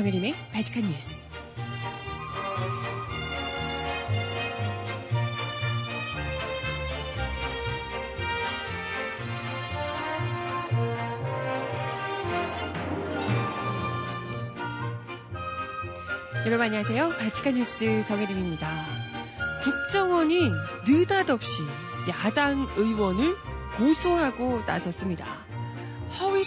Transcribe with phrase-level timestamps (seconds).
[0.00, 1.26] 정혜림의 바칙한 뉴스.
[16.46, 17.10] 여러분 안녕하세요.
[17.18, 18.86] 바칙한 뉴스 정혜림입니다.
[19.62, 20.50] 국정원이
[20.88, 21.62] 느닷없이
[22.08, 23.36] 야당 의원을
[23.76, 25.39] 고소하고 나섰습니다.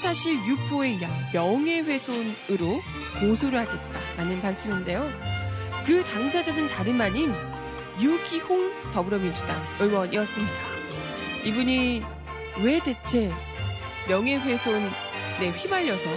[0.03, 2.81] 허위사실 유포에 의한 명예훼손으로
[3.21, 5.09] 고소를 하겠다라는 방침인데요.
[5.85, 7.33] 그 당사자는 다름 아닌
[8.01, 10.53] 유기홍 더불어민주당 의원이었습니다.
[11.45, 12.03] 이분이
[12.63, 13.31] 왜 대체
[14.09, 16.09] 명예훼손에 휘말려서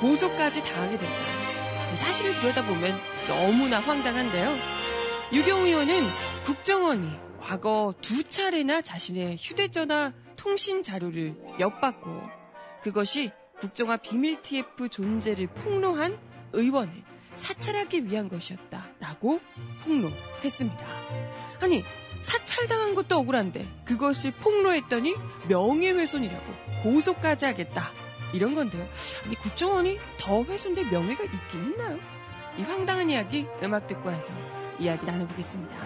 [0.00, 1.96] 고소까지 당하게 됐다.
[1.96, 4.54] 사실을 들여다보면 너무나 황당한데요.
[5.32, 6.04] 유경 의원은
[6.44, 12.45] 국정원이 과거 두 차례나 자신의 휴대전화 통신 자료를 엿받고
[12.86, 16.16] 그것이 국정화 비밀 TF 존재를 폭로한
[16.52, 16.92] 의원을
[17.34, 19.40] 사찰하기 위한 것이었다라고
[19.82, 20.86] 폭로했습니다.
[21.62, 21.82] 아니
[22.22, 25.16] 사찰당한 것도 억울한데 그것을 폭로했더니
[25.48, 26.44] 명예훼손이라고
[26.84, 27.90] 고소까지 하겠다
[28.32, 28.86] 이런 건데요.
[29.24, 31.98] 아니 국정원이 더 훼손될 명예가 있긴 있나요?
[32.56, 34.32] 이 황당한 이야기 음악 듣고 와서
[34.78, 35.76] 이야기 나눠보겠습니다.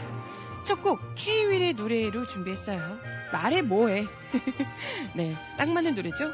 [0.64, 2.98] 첫곡 K-윌의 노래로 준비했어요.
[3.32, 4.06] 말해 뭐해.
[5.16, 6.30] 네, 딱 맞는 노래죠?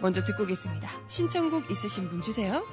[0.00, 0.88] 먼저 듣고 오겠습니다.
[1.08, 2.64] 신청곡 있으신 분 주세요.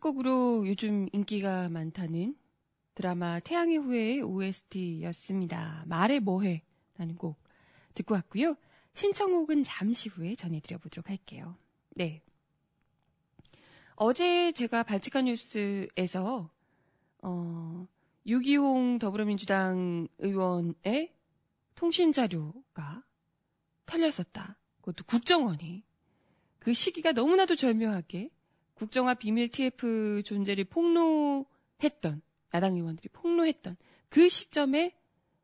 [0.00, 2.34] 첫 곡으로 요즘 인기가 많다는
[2.94, 5.84] 드라마 태양의 후예의 OST였습니다.
[5.86, 6.62] 말해 뭐해
[6.96, 7.38] 라는 곡
[7.92, 8.56] 듣고 왔고요.
[8.94, 11.54] 신청곡은 잠시 후에 전해드려 보도록 할게요.
[11.90, 12.22] 네.
[13.94, 16.50] 어제 제가 발칙한 뉴스에서
[17.22, 17.86] 어,
[18.26, 21.12] 유기홍 더불어민주당 의원의
[21.74, 23.04] 통신 자료가
[23.84, 24.56] 털렸었다.
[24.78, 25.84] 그것도 국정원이
[26.58, 28.30] 그 시기가 너무나도 절묘하게
[28.80, 32.22] 국정화 비밀 TF 존재를 폭로했던
[32.54, 33.76] 야당 의원들이 폭로했던
[34.08, 34.96] 그 시점에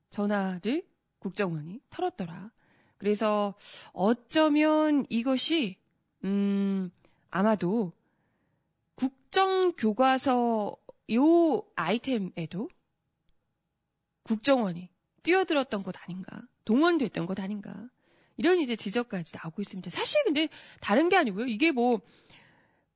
[0.09, 0.87] 전화를
[1.19, 2.51] 국정원이 털었더라.
[2.97, 3.55] 그래서
[3.93, 5.77] 어쩌면 이것이
[6.25, 6.91] 음
[7.31, 7.93] 아마도
[8.95, 10.75] 국정 교과서
[11.13, 12.71] 요 아이템에도
[14.23, 14.89] 국정원이
[15.23, 17.91] 뛰어들었던 것 아닌가, 동원됐던 것 아닌가,
[18.37, 19.91] 이런 이제 지적까지 나오고 있습니다.
[19.91, 20.49] 사실 근데
[20.81, 21.47] 다른 게 아니고요.
[21.47, 22.01] 이게 뭐,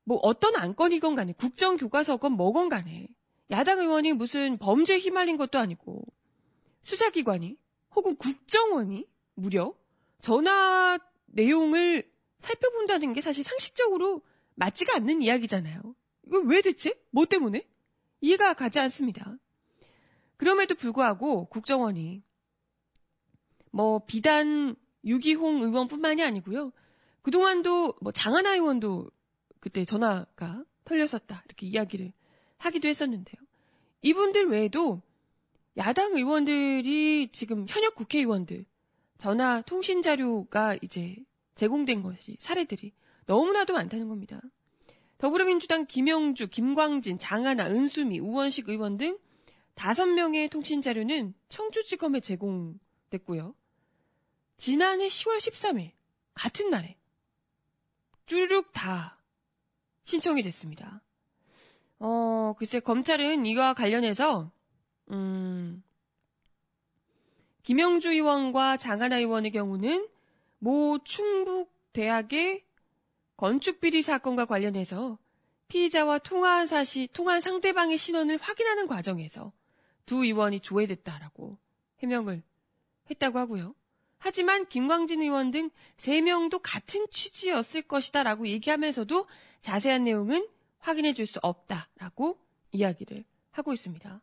[0.04, 3.08] 뭐 어떤 안건이건 간에, 국정 교과서건 뭐건 간에,
[3.50, 6.02] 야당 의원이 무슨 범죄에 휘말린 것도 아니고,
[6.82, 7.56] 수사기관이,
[7.94, 9.74] 혹은 국정원이 무려
[10.20, 14.22] 전화 내용을 살펴본다는 게 사실 상식적으로
[14.54, 15.80] 맞지가 않는 이야기잖아요.
[16.26, 16.94] 이거 왜 대체?
[17.10, 17.66] 뭐 때문에?
[18.20, 19.36] 이해가 가지 않습니다.
[20.36, 22.22] 그럼에도 불구하고 국정원이
[23.70, 26.72] 뭐 비단 유기홍 의원뿐만이 아니고요.
[27.22, 29.10] 그동안도 뭐 장하나 의원도
[29.60, 31.42] 그때 전화가 털렸었다.
[31.46, 32.12] 이렇게 이야기를
[32.58, 33.40] 하기도 했었는데요.
[34.02, 35.02] 이분들 외에도
[35.76, 38.64] 야당 의원들이 지금 현역 국회의원들
[39.18, 41.16] 전화 통신 자료가 이제
[41.54, 42.92] 제공된 것이 사례들이
[43.26, 44.40] 너무나도 많다는 겁니다.
[45.18, 49.18] 더불어민주당 김영주, 김광진, 장하나, 은수미, 우원식 의원 등
[49.74, 53.54] 다섯 명의 통신 자료는 청주지검에 제공됐고요.
[54.56, 55.92] 지난해 10월 13일
[56.34, 56.96] 같은 날에
[58.26, 59.19] 쭈르륵 다
[60.10, 61.00] 신청이 됐습니다.
[62.00, 64.50] 어, 글쎄 검찰은 이와 관련해서
[65.12, 65.84] 음,
[67.62, 70.08] 김영주 의원과 장하나 의원의 경우는
[70.58, 72.64] 모 충북 대학의
[73.36, 75.18] 건축비리 사건과 관련해서
[75.68, 79.52] 피의자와 통화한 사실, 통화한 상대방의 신원을 확인하는 과정에서
[80.06, 81.56] 두 의원이 조회됐다라고
[82.00, 82.42] 해명을
[83.10, 83.76] 했다고 하고요.
[84.18, 89.26] 하지만 김광진 의원 등 3명도 같은 취지였을 것이다 라고 얘기하면서도
[89.60, 90.46] 자세한 내용은
[90.78, 92.38] 확인해 줄 수 없다라고
[92.72, 94.20] 이야기를 하고 있습니다.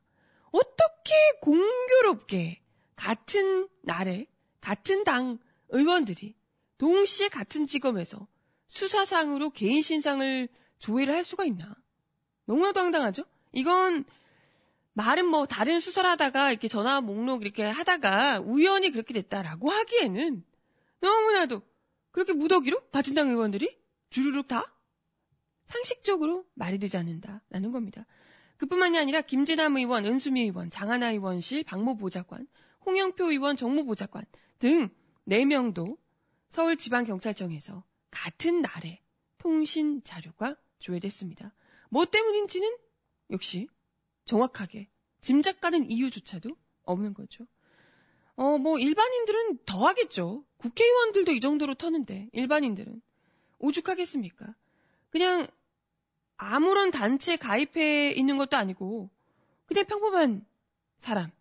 [0.52, 2.62] 어떻게 공교롭게
[2.96, 4.28] 같은 날에
[4.62, 5.38] 같은 당
[5.70, 6.36] 의원들이
[6.78, 8.28] 동시에 같은 직업에서
[8.68, 10.48] 수사상으로 개인 신상을
[10.80, 11.76] 조회를 할 수가 있나?
[12.46, 13.24] 너무나도 황당하죠?
[13.52, 14.06] 이건
[14.94, 20.44] 말은 뭐 다른 수사를 하다가 이렇게 전화 목록 이렇게 하다가 우연히 그렇게 됐다라고 하기에는
[21.00, 21.62] 너무나도
[22.12, 23.78] 그렇게 무더기로 같은 당 의원들이
[24.10, 24.74] 주르륵 다
[25.68, 28.06] 상식적으로 말이 되지 않는다라는 겁니다.
[28.58, 32.48] 그뿐만이 아니라 김재남 의원, 은수미 의원, 장하나 의원실, 박모 보좌관,
[32.86, 34.26] 홍영표 의원, 정무 보좌관
[34.60, 34.90] 등
[35.28, 35.98] 4명도
[36.50, 39.02] 서울지방경찰청에서 같은 날에
[39.38, 41.54] 통신 자료가 조회됐습니다.
[41.90, 42.76] 뭐 때문인지는
[43.32, 43.68] 역시
[44.26, 44.90] 정확하게
[45.22, 46.50] 짐작 가는 이유조차도
[46.84, 47.46] 없는 거죠.
[48.36, 50.46] 어, 뭐 일반인들은 더 하겠죠.
[50.58, 53.02] 국회의원들도 이 정도로 터는데 일반인들은
[53.60, 54.56] 오죽하겠습니까?
[55.10, 55.48] 그냥
[56.38, 59.10] 아무런 단체에 가입해 있는 것도 아니고
[59.66, 60.46] 그냥 평범한
[61.00, 61.32] 사람,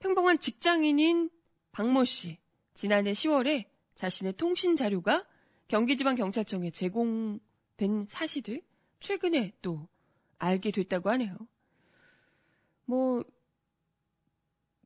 [0.00, 1.30] 평범한 직장인인
[1.72, 2.38] 박모 씨
[2.74, 5.24] 지난해 10월에 자신의 통신 자료가
[5.68, 8.62] 경기지방경찰청에 제공된 사실을
[9.00, 9.88] 최근에 또
[10.38, 11.36] 알게 됐다고 하네요.
[12.84, 13.24] 뭐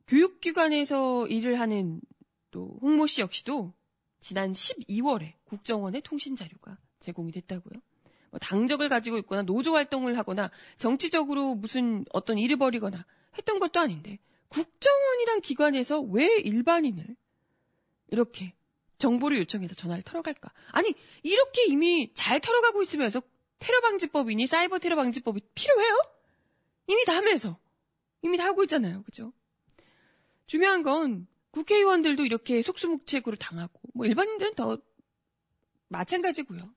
[0.07, 2.01] 교육기관에서 일을 하는
[2.51, 3.73] 또 홍모 씨 역시도
[4.21, 7.81] 지난 12월에 국정원의 통신 자료가 제공이 됐다고요.
[8.31, 13.05] 뭐 당적을 가지고 있거나 노조 활동을 하거나 정치적으로 무슨 어떤 일을 벌이거나
[13.37, 17.15] 했던 것도 아닌데 국정원이란 기관에서 왜 일반인을
[18.09, 18.53] 이렇게
[18.97, 20.51] 정보를 요청해서 전화를 털어갈까?
[20.71, 20.93] 아니
[21.23, 23.21] 이렇게 이미 잘 털어가고 있으면서
[23.59, 26.01] 테러 방지법이니 사이버 테러 방지법이 필요해요?
[26.87, 27.57] 이미 다 하면서
[28.21, 29.31] 이미 다 하고 있잖아요, 그죠?
[30.47, 34.77] 중요한 건 국회의원들도 이렇게 속수무책으로 당하고 뭐 일반인들은 더
[35.87, 36.73] 마찬가지고요.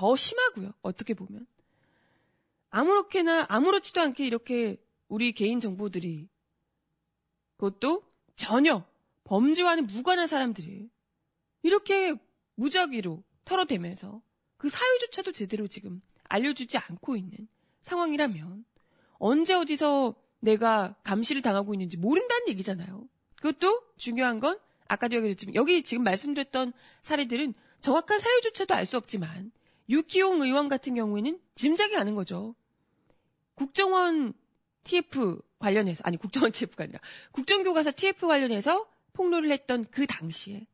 [0.00, 0.72] 더 심하고요.
[0.80, 1.46] 어떻게 보면
[2.70, 6.26] 아무렇게나 아무렇지도 않게 이렇게 우리 개인 정보들이
[7.58, 8.02] 그것도
[8.34, 8.86] 전혀
[9.24, 10.88] 범죄와는 무관한 사람들이
[11.62, 12.14] 이렇게
[12.54, 14.22] 무작위로 털어대면서
[14.56, 16.00] 그 사유조차도 제대로 지금
[16.30, 17.46] 알려주지 않고 있는
[17.82, 18.64] 상황이라면
[19.18, 23.06] 언제 어디서 내가 감시를 당하고 있는지 모른다는 얘기잖아요.
[23.36, 24.58] 그것도 중요한 건
[24.88, 29.52] 아까도 얘기했지만 여기 지금 말씀드렸던 사례들은 정확한 사유조차도 알 수 없지만
[29.90, 32.54] 유기용 의원 같은 경우에는 짐작이 가는 거죠.
[33.54, 34.32] 국정원
[34.84, 37.00] TF 관련해서 아니 국정원 TF가 아니라
[37.32, 40.66] 국정교과서 TF 관련해서 폭로를 했던 그 당시에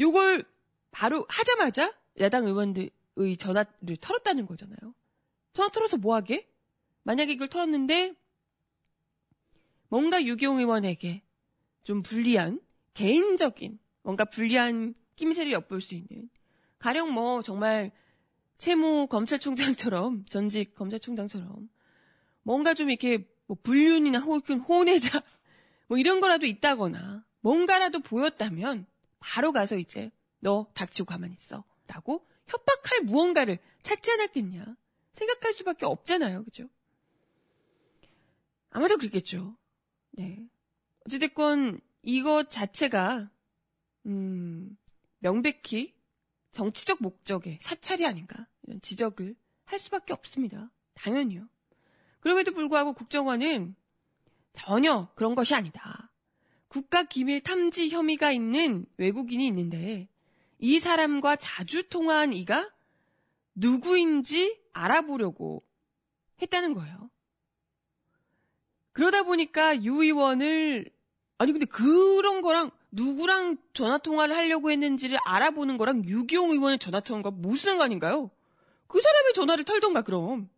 [0.00, 0.44] 요걸
[0.90, 2.90] 바로 하자마자 야당 의원들의
[3.38, 4.94] 전화를 털었다는 거잖아요.
[5.52, 6.48] 전화 털어서 뭐 하게?
[7.02, 8.14] 만약에 이걸 털었는데
[9.88, 11.22] 뭔가 유기용 의원에게
[11.84, 12.60] 좀 불리한
[12.94, 16.30] 개인적인 뭔가 불리한 낌새를 엿볼 수 있는
[16.78, 17.92] 가령 뭐 정말
[18.60, 21.70] 채모 검찰총장처럼 전직 검찰총장처럼
[22.42, 25.22] 뭔가 좀 이렇게 뭐 불륜이나 혹은 혼외자
[25.88, 28.86] 뭐 이런 거라도 있다거나 뭔가라도 보였다면
[29.18, 30.10] 바로 가서 이제
[30.40, 34.76] 너 닥치고 가만히 있어 라고 협박할 무언가를 찾지 않았겠냐
[35.14, 36.44] 생각할 수밖에 없잖아요.
[36.44, 36.68] 그죠?
[38.68, 39.56] 아마도 그렇겠죠.
[40.12, 40.46] 네.
[41.06, 43.30] 어찌됐건 이것 자체가
[44.06, 44.76] 음
[45.18, 45.94] 명백히
[46.52, 50.70] 정치적 목적의 사찰이 아닌가 이런 지적을 할 수밖에 없습니다.
[50.94, 51.48] 당연히요.
[52.20, 53.74] 그럼에도 불구하고 국정원은
[54.52, 56.10] 전혀 그런 것이 아니다.
[56.68, 60.08] 국가 기밀 탐지 혐의가 있는 외국인이 있는데
[60.58, 62.70] 이 사람과 자주 통화한 이가
[63.54, 65.64] 누구인지 알아보려고
[66.42, 67.10] 했다는 거예요.
[68.92, 70.90] 그러다 보니까 유 의원을
[71.38, 77.30] 아니 근데 그런 거랑 누구랑 전화 통화를 하려고 했는지를 알아보는 거랑 유기용 의원의 전화 통화가
[77.30, 78.30] 무슨 상관인가요?
[78.86, 80.48] 그 사람의 전화를 털던가 그럼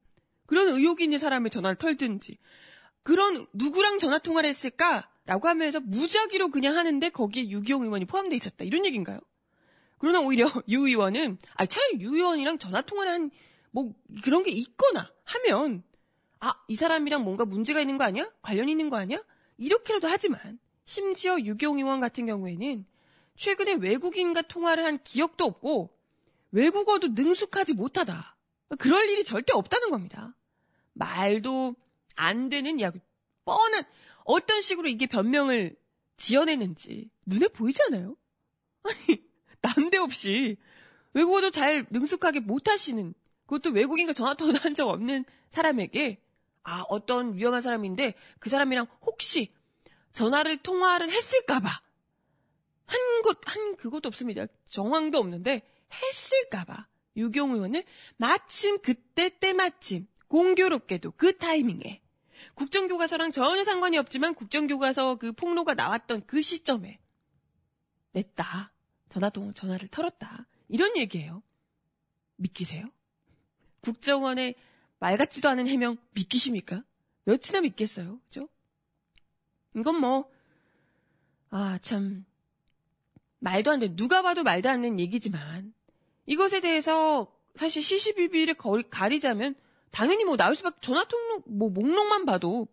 [0.47, 2.39] 그런 의혹이 있는 사람의 전화를 털든지
[3.03, 8.85] 그런 누구랑 전화 통화를 했을까라고 하면서 무작위로 그냥 하는데 거기에 유기용 의원이 포함되어 있었다 이런
[8.87, 9.21] 얘기인가요?
[9.99, 13.31] 그러나 오히려 유 의원은 아 차라리 유 의원이랑 전화 통화를 한
[13.73, 15.83] 뭐 그런 게 있거나 하면
[16.41, 18.31] 아 이 사람이랑 뭔가 문제가 있는 거 아니야?
[18.43, 19.23] 관련 있는 거 아니야?
[19.59, 22.85] 이렇게라도 하지만 심지어 유경 의원 같은 경우에는
[23.37, 25.97] 최근에 외국인과 통화를 한 기억도 없고
[26.51, 28.37] 외국어도 능숙하지 못하다.
[28.79, 30.35] 그럴 일이 절대 없다는 겁니다.
[30.93, 31.75] 말도
[32.17, 33.01] 안 되는 이야기.
[33.45, 33.85] 뻔한
[34.25, 35.77] 어떤 식으로 이게 변명을
[36.17, 38.17] 지어내는지 눈에 보이잖아요.
[38.85, 39.23] 아니
[39.61, 40.57] 난데없이
[41.15, 43.15] 외국어도 잘 능숙하게 못하시는
[43.47, 46.21] 그것도 외국인과 전화통화도 한 적 없는 사람에게
[46.63, 49.53] 아 어떤 위험한 사람인데 그 사람이랑 혹시
[50.13, 51.69] 전화를 통화를 했을까봐
[52.87, 54.47] 한 것, 한 그것도 없습니다.
[54.69, 57.85] 정황도 없는데 했을까봐 유경 의원을
[58.17, 62.01] 마침 그때 때마침 공교롭게도 그 타이밍에
[62.55, 66.99] 국정교과서랑 전혀 상관이 없지만 국정교과서 그 폭로가 나왔던 그 시점에
[68.13, 68.73] 냈다.
[69.11, 70.47] 전화통 전화를 털었다.
[70.69, 71.43] 이런 얘기예요.
[72.37, 72.91] 믿기세요?
[73.81, 74.55] 국정원의
[74.99, 76.83] 말 같지도 않은 해명 믿기십니까?
[77.25, 78.19] 몇이나 믿겠어요.
[78.25, 78.49] 그죠?
[79.77, 80.31] 이건 뭐,
[81.51, 82.25] 아, 참,
[83.39, 83.95] 말도 안 돼.
[83.95, 85.75] 누가 봐도 말도 안 되는 얘기지만,
[86.27, 88.55] 이것에 대해서 사실 CCBB를
[88.91, 89.55] 가리자면,
[89.91, 92.69] 당연히 뭐 나올 수밖에, 전화 통로, 뭐 목록만 봐도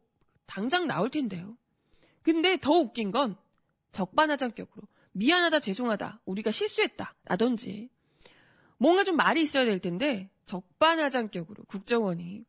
[0.46, 1.58] 당장 나올 텐데요.
[2.22, 3.36] 근데 더 웃긴 건,
[3.92, 7.90] 적반하장격으로, 미안하다, 죄송하다, 우리가 실수했다, 라든지,
[8.78, 12.46] 뭔가 좀 말이 있어야 될 텐데, 적반하장격으로 국정원이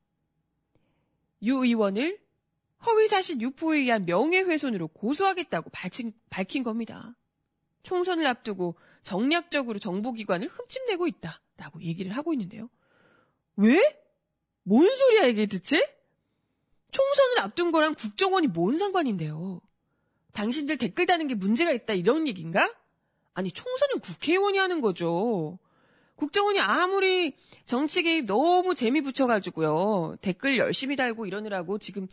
[1.43, 2.21] 유 의원을
[2.87, 7.15] 허위사실 유포에 의한 명예훼손으로 고소하겠다고 밝힌, 밝힌 겁니다.
[7.83, 12.69] 총선을 앞두고 정략적으로 정보기관을 흠집내고 있다라고 얘기를 하고 있는데요.
[13.57, 13.81] 왜?
[14.63, 15.81] 뭔 소리야 이게 대체?
[16.93, 19.61] 총선을 앞둔 거랑 국정원이 뭔 상관인데요?
[20.33, 22.73] 당신들 댓글 다는 게 문제가 있다 이런 얘기인가?
[23.35, 25.59] 아니 총선은 국회의원이 하는 거죠.
[26.17, 27.35] 국정원이 아무리
[27.65, 30.17] 정치 개입 너무 재미 붙여가지고요.
[30.21, 32.09] 댓글 열심히 달고 이러느라고 지금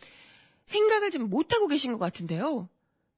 [0.68, 2.68] 생각을 좀 못하고 계신 것 같은데요.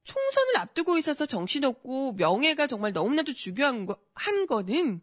[0.04, 5.00] 총선을 앞두고 있어서 정신없고 명예가 정말 너무나도 중요한 거, 한 거는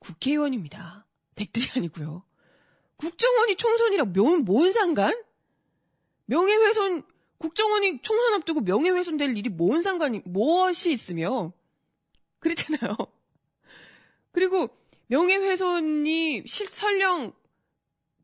[0.00, 1.06] 국회의원입니다.
[1.36, 2.24] 댁들이 아니고요.
[2.96, 5.14] 국정원이 총선이랑 명, 뭔 상관?
[6.26, 7.04] 명예훼손,
[7.38, 11.52] 국정원이 총선 앞두고 명예훼손 될 일이 뭔 상관이, 무엇이 있으며,
[12.40, 12.96] 그랬잖아요.
[14.32, 14.70] 그리고
[15.06, 17.32] 명예훼손이 실, 설령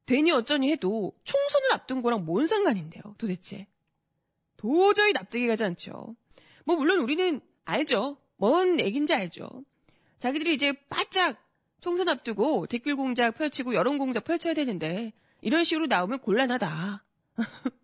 [0.06, 3.66] 되니 어쩌니 해도 총선을 앞둔 거랑 뭔 상관인데요, 도대체.
[4.56, 6.16] 도저히 납득이 가지 않죠.
[6.64, 8.16] 뭐, 물론 우리는 알죠.
[8.37, 9.64] 뭔 얘긴지 알죠.
[10.21, 11.44] 자기들이 이제 바짝
[11.80, 17.04] 총선 앞두고 댓글 공작 펼치고 여론 공작 펼쳐야 되는데, 이런 식으로 나오면 곤란하다.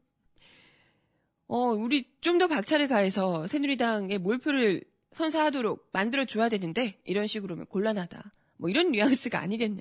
[1.48, 4.82] 어, 우리 좀 더 박차를 가해서 새누리당의 몰표를
[5.12, 8.32] 선사하도록 만들어줘야 되는데, 이런 식으로 하면 곤란하다.
[8.58, 9.80] 뭐 이런 뉘앙스가 아니겠냐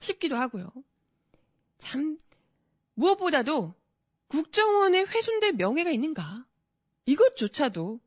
[0.00, 0.70] 싶기도 하고요.
[1.78, 2.18] 참,
[2.94, 3.74] 무엇보다도
[4.28, 6.44] 국정원에 훼손될 명예가 있는가?
[7.06, 8.00] 이것조차도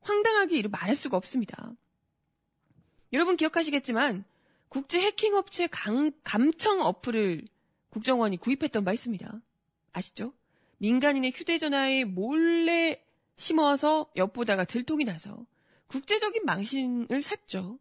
[0.00, 1.72] 황당하게 말할 수가 없습니다.
[3.12, 4.24] 여러분 기억하시겠지만
[4.68, 7.46] 국제 해킹 업체 강, 감청 어플을
[7.90, 9.40] 국정원이 구입했던 바 있습니다.
[9.92, 10.32] 아시죠?
[10.78, 13.02] 민간인의 휴대전화에 몰래
[13.36, 15.46] 심어서 엿보다가 들통이 나서
[15.88, 17.78] 국제적인 망신을 샀죠.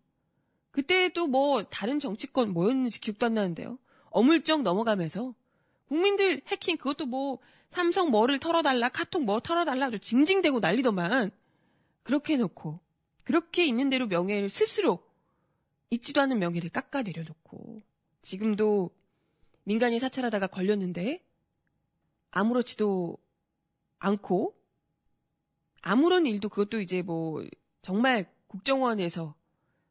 [0.71, 3.79] 그때도 뭐 다른 정치권 뭐였는지 기억도 안 나는데요.
[4.15, 5.35] 어물쩍 넘어가면서
[5.87, 11.31] 국민들 해킹 그것도 뭐 삼성 뭐를 털어달라 카톡 뭐 털어달라 아주 징징대고 난리더만.
[12.03, 12.79] 그렇게 해놓고
[13.25, 15.03] 그렇게 있는 대로 명예를 스스로
[15.89, 17.81] 있지도 않은 명예를 깎아 내려 놓고
[18.21, 18.89] 지금도
[19.65, 21.21] 민간인 사찰하다가 걸렸는데
[22.31, 23.17] 아무렇지도
[23.99, 24.55] 않고
[25.81, 27.43] 아무런 일도 그것도 이제 뭐
[27.81, 29.35] 정말 국정원에서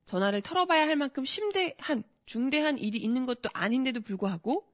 [0.07, 4.67] 전화를 털어봐야 할 만큼 심대한, 중대한 일이 있는 것도 아닌데도 불구하고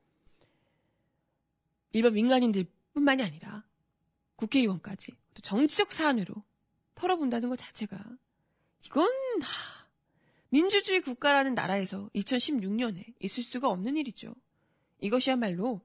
[1.93, 3.65] 일반 민간인들 뿐만이 아니라
[4.37, 6.35] 국회의원까지 또 정치적 사안으로
[6.95, 7.99] 털어본다는 것 자체가
[8.87, 9.07] 이건
[9.43, 9.87] 하,
[10.49, 14.35] 민주주의 국가라는 나라에서 2016년에 있을 수가 없는 일이죠.
[15.01, 15.81] 이것이야말로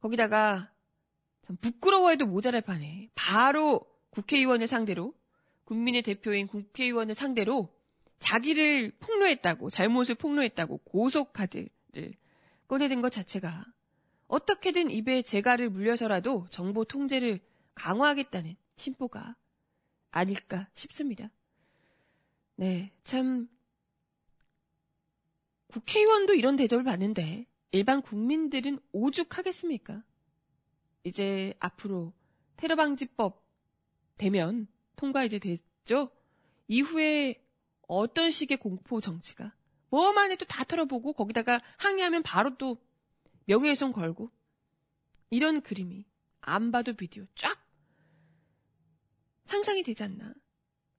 [0.00, 0.70] 거기다가
[1.42, 5.14] 참 부끄러워해도 모자랄 판에 바로 국회의원을 상대로
[5.64, 7.74] 국민의 대표인 국회의원을 상대로
[8.24, 11.68] 자기를 폭로했다고, 잘못을 폭로했다고 고속 카드를
[12.66, 13.66] 꺼내든 것 자체가
[14.28, 17.40] 어떻게든 입에 재갈을 물려서라도 정보 통제를
[17.74, 19.36] 강화하겠다는 심보가
[20.10, 21.30] 아닐까 싶습니다.
[22.56, 23.46] 네, 참,
[25.68, 30.02] 국회의원도 이런 대접을 받는데 일반 국민들은 오죽하겠습니까?
[31.02, 32.14] 이제 앞으로
[32.56, 33.44] 테러방지법
[34.16, 34.66] 되면
[34.96, 36.10] 통과 이제 됐죠?
[36.68, 37.43] 이후에
[37.88, 39.54] 어떤 식의 공포 정치가
[39.90, 42.78] 뭐만 해도 다 털어보고 거기다가 항의하면 바로 또
[43.46, 44.30] 명예훼손 걸고
[45.30, 46.06] 이런 그림이
[46.40, 47.58] 안 봐도 비디오 쫙
[49.46, 50.34] 상상이 되지 않나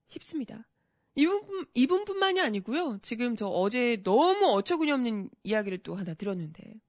[0.08, 0.68] 싶습니다.
[1.16, 3.00] 이분, 이분뿐만이 아니고요.
[3.02, 6.82] 지금 저 어제 너무 어처구니 없는 이야기를 또 하나 들었는데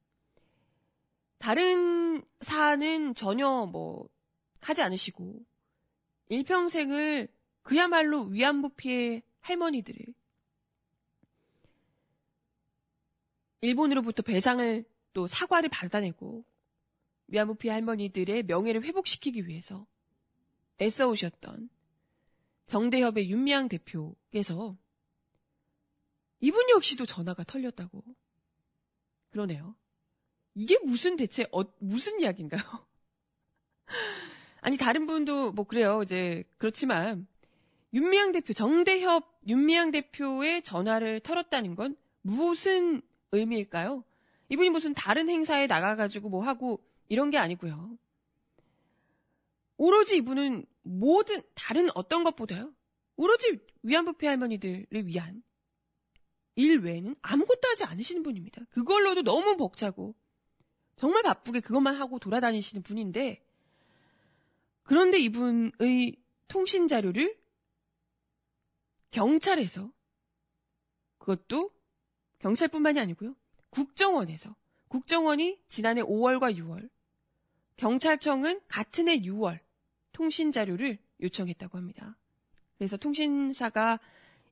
[1.38, 4.08] 다른 사안은 전혀 뭐
[4.60, 5.44] 하지 않으시고
[6.28, 7.28] 일평생을
[7.62, 10.14] 그야말로 위안부 피해 할머니들을
[13.62, 16.44] 일본으로부터 배상을 또 사과를 받아내고
[17.28, 19.86] 위안부 피해 할머니들의 명예를 회복시키기 위해서
[20.80, 21.70] 애써오셨던
[22.66, 24.76] 정대협의 윤미향 대표께서
[26.40, 28.04] 이분 역시도 전화가 털렸다고.
[29.30, 29.74] 그러네요.
[30.54, 32.62] 이게 무슨 대체 어, 무슨 이야기인가요?
[34.60, 36.02] 아니 다른 분도 뭐 그래요.
[36.02, 37.26] 이제 그렇지만
[37.96, 43.00] 윤미향 대표 정대협 윤미향 대표의 전화를 털었다는 건 무슨
[43.32, 44.04] 의미일까요?
[44.50, 47.96] 이분이 무슨 다른 행사에 나가가지고 뭐 하고 이런 게 아니고요.
[49.78, 52.70] 오로지 이분은 모든 다른 어떤 것보다요.
[53.16, 55.42] 오로지 위안부패 할머니들을 위한
[56.54, 58.62] 일 외에는 아무것도 하지 않으시는 분입니다.
[58.72, 60.14] 그걸로도 너무 벅차고
[60.96, 63.42] 정말 바쁘게 그것만 하고 돌아다니시는 분인데
[64.82, 66.16] 그런데 이분의
[66.48, 67.45] 통신 자료를
[69.10, 69.90] 경찰에서
[71.18, 71.70] 그것도
[72.38, 73.34] 경찰뿐만이 아니고요.
[73.70, 74.54] 국정원에서
[74.88, 76.88] 국정원이 지난해 5월과 6월
[77.76, 79.58] 경찰청은 같은 해 6월
[80.12, 82.16] 통신 자료를 요청했다고 합니다.
[82.78, 83.98] 그래서 통신사가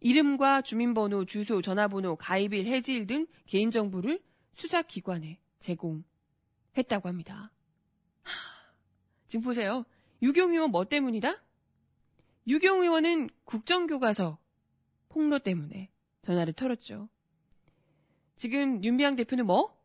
[0.00, 7.50] 이름과 주민번호, 주소, 전화번호, 가입일, 해지일 등 개인정보를 수사기관에 제공했다고 합니다.
[8.22, 8.30] 하,
[9.28, 9.84] 지금 보세요.
[10.22, 11.42] 유경 의원 뭐 때문이다?
[12.46, 14.38] 유경 의원은 국정교과서
[15.14, 15.90] 폭로 때문에
[16.22, 17.08] 전화를 털었죠.
[18.34, 19.80] 지금 윤비양 대표는 뭐?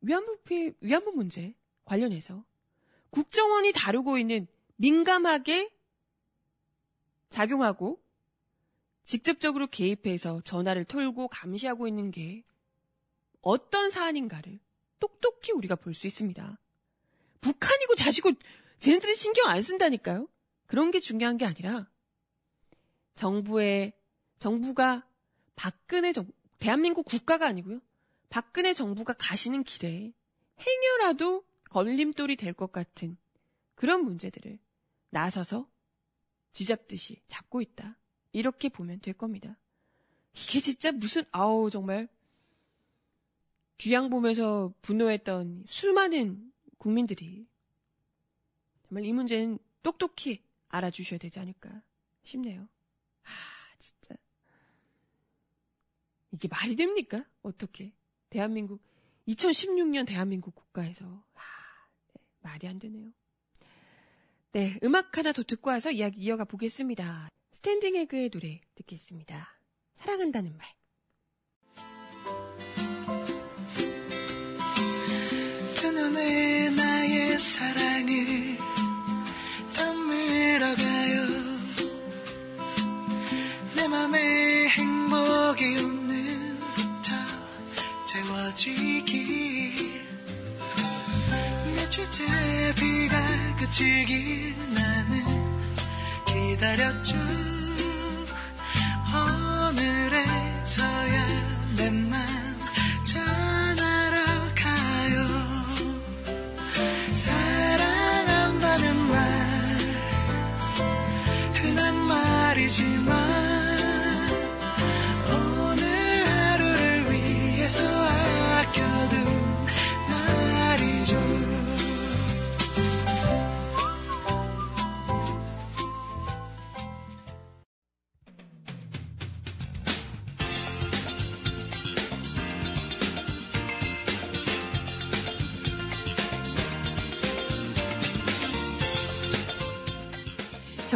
[0.00, 1.54] 위안부 피 위안부 문제
[1.84, 2.44] 관련해서
[3.10, 5.70] 국정원이 다루고 있는 민감하게
[7.30, 8.02] 작용하고
[9.04, 12.42] 직접적으로 개입해서 전화를 털고 감시하고 있는 게
[13.42, 14.58] 어떤 사안인가를
[14.98, 16.58] 똑똑히 우리가 볼 수 있습니다.
[17.40, 18.32] 북한이고 자시고
[18.80, 20.28] 쟤네들은 신경 안 쓴다니까요.
[20.66, 21.88] 그런 게 중요한 게 아니라
[23.14, 23.92] 정부의
[24.38, 25.06] 정부가
[25.54, 27.80] 박근혜 정 대한민국 국가가 아니고요.
[28.28, 30.12] 박근혜 정부가 가시는 길에
[30.58, 33.16] 행여라도 걸림돌이 될 것 같은
[33.74, 34.58] 그런 문제들을
[35.10, 35.68] 나서서
[36.52, 37.98] 쥐잡듯이 잡고 있다.
[38.32, 39.56] 이렇게 보면 될 겁니다.
[40.34, 42.08] 이게 진짜 무슨 아우 정말
[43.78, 47.46] 귀양 보면서 분노했던 수많은 국민들이
[48.88, 51.82] 정말 이 문제는 똑똑히 알아주셔야 되지 않을까
[52.24, 52.68] 싶네요.
[53.24, 53.55] 아 진짜
[56.36, 57.24] 이게 말이 됩니까?
[57.42, 57.94] 어떻게
[58.28, 58.82] 대한민국
[59.26, 61.40] 2016년 대한민국 국가에서 아,
[62.08, 63.10] 네, 말이 안 되네요.
[64.52, 67.30] 네, 음악 하나 더 듣고 와서 이야기 이어가 보겠습니다.
[67.52, 69.58] 스탠딩 에그의 노래 듣겠습니다.
[69.96, 70.68] 사랑한다는 말.
[75.76, 78.58] 두 눈에 나의 사랑을
[79.74, 81.26] 떠밀어가요
[83.74, 86.05] 내 맘에 행복이 오늘부터
[88.16, 90.06] 채워지길
[91.76, 92.24] 며칠째
[92.74, 93.16] 비가
[93.58, 95.22] 그치길 나는
[96.24, 97.45] 기다렸죠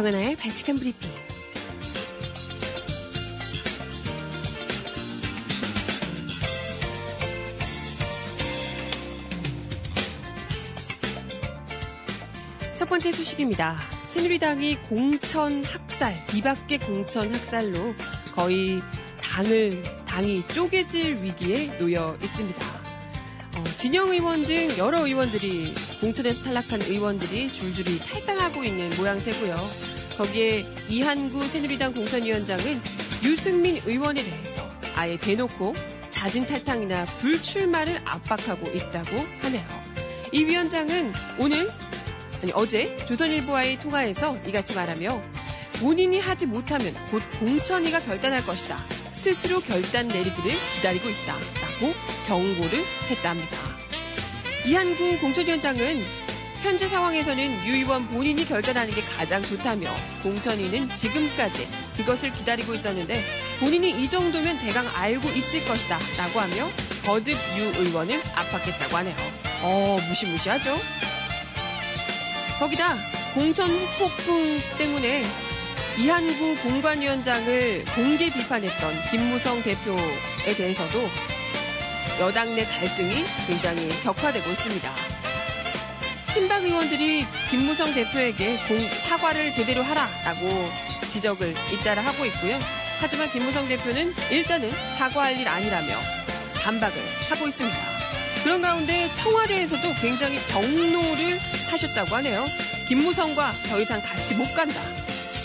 [0.01, 1.11] 정하나의 발칙한 브리핑.
[12.75, 13.77] 첫 번째 소식입니다.
[14.07, 17.93] 새누리당이 공천 학살, 비박계 공천 학살로
[18.33, 18.81] 거의
[19.21, 22.65] 당을, 당이 쪼개질 위기에 놓여 있습니다.
[23.57, 29.90] 어, 진영 의원 등 여러 의원들이 공천에서 탈락한 의원들이 줄줄이 탈당하고 있는 모양새고요.
[30.17, 32.81] 거기에 이한구 새누리당 공천위원장은
[33.23, 35.73] 유승민 의원에 대해서 아예 대놓고
[36.09, 39.65] 자진 탈당이나 불출마를 압박하고 있다고 하네요.
[40.31, 41.69] 이 위원장은 오늘
[42.41, 45.21] 아니 어제 조선일보와의 통화에서 이같이 말하며
[45.79, 48.77] 본인이 하지 못하면 곧 공천위가 결단할 것이다.
[49.11, 51.33] 스스로 결단 내리기를 기다리고 있다.
[51.33, 51.93] 라고
[52.27, 53.57] 경고를 했답니다.
[54.65, 56.01] 이한구 공천위원장은
[56.61, 63.23] 현재 상황에서는 유 의원 본인이 결단하는 게 가장 좋다며 공천위는 지금까지 그것을 기다리고 있었는데
[63.59, 66.69] 본인이 이 정도면 대강 알고 있을 것이다 라고 하며
[67.03, 69.15] 거듭 유 의원을 압박했다고 하네요.
[69.63, 70.75] 어 무시무시하죠?
[72.59, 72.95] 거기다
[73.33, 75.23] 공천 후폭풍 때문에
[75.97, 81.09] 이한구 공관위원장을 공개 비판했던 김무성 대표에 대해서도
[82.19, 85.10] 여당 내 갈등이 굉장히 격화되고 있습니다.
[86.33, 90.69] 친박 의원들이 김무성 대표에게 공, 사과를 제대로 하라라고
[91.11, 92.57] 지적을 잇따라 하고 있고요.
[93.01, 95.99] 하지만 김무성 대표는 일단은 사과할 일 아니라며
[96.63, 97.77] 반박을 하고 있습니다.
[98.43, 101.37] 그런 가운데 청와대에서도 굉장히 경로를
[101.69, 102.45] 하셨다고 하네요.
[102.87, 104.79] 김무성과 더 이상 같이 못 간다.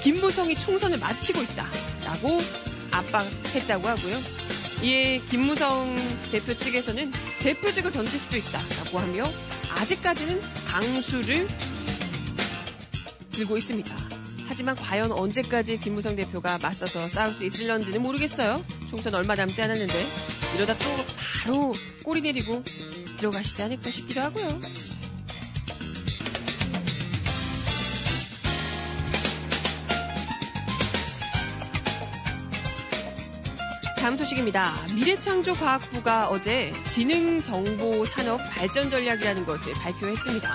[0.05, 1.67] 김무성이 총선을 마치고 있다.
[2.05, 2.41] 라고
[2.93, 4.19] 압박했다고 하고요.
[4.83, 5.97] 이에 김무성
[6.31, 8.61] 대표 측에서는 대표직을 던질 수도 있다.
[8.85, 9.25] 라고 하며
[9.77, 11.47] 아직까지는 강수를
[13.33, 13.95] 들고 있습니다.
[14.49, 18.65] 하지만 과연 언제까지 김무성 대표가 맞서서 싸울 수 있을런지는 모르겠어요.
[18.89, 19.95] 총선 얼마 남지 않았는데
[20.57, 21.05] 이러다 또
[21.45, 22.63] 바로 꼬리 내리고
[23.19, 24.47] 들어가시지 않을까 싶기도 하고요.
[34.07, 34.73] 다음 소식입니다.
[34.95, 40.49] 미래창조과학부가 어제 지능정보산업발전전략이라는 것을 발표했습니다.